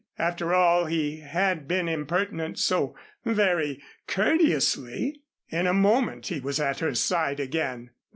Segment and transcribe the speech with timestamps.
[0.17, 5.21] After all, he had been impertinent so very courteously.
[5.49, 7.91] In a moment he was at her side again.